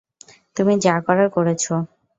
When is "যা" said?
0.85-0.95